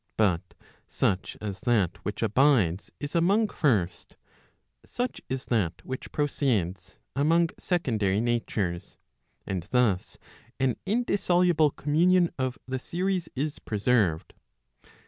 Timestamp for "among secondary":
7.15-8.19